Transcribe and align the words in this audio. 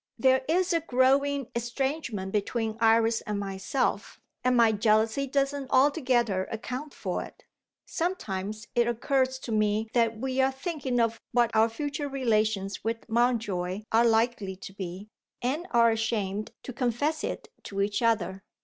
There 0.17 0.43
is 0.49 0.73
a 0.73 0.79
growing 0.81 1.51
estrangement 1.55 2.31
between 2.31 2.75
Iris 2.81 3.21
and 3.27 3.37
myself 3.39 4.19
and 4.43 4.57
my 4.57 4.71
jealousy 4.71 5.27
doesn't 5.27 5.69
altogether 5.69 6.45
account 6.45 6.91
for 6.91 7.21
it. 7.21 7.43
Sometimes, 7.85 8.67
it 8.73 8.87
occurs 8.87 9.37
to 9.37 9.51
me 9.51 9.89
that 9.93 10.17
we 10.17 10.41
are 10.41 10.51
thinking 10.51 10.99
of 10.99 11.21
what 11.33 11.51
our 11.55 11.69
future 11.69 12.09
relations 12.09 12.83
with 12.83 13.07
Mountjoy 13.09 13.83
are 13.91 14.05
likely 14.07 14.55
to 14.55 14.73
be, 14.73 15.07
and 15.39 15.67
are 15.69 15.91
ashamed 15.91 16.49
to 16.63 16.73
confess 16.73 17.23
it 17.23 17.49
to 17.65 17.79
each 17.79 18.01
other. 18.01 18.41